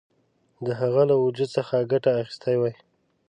[0.65, 2.73] د هغه له وجود څخه ګټه اخیستې وای.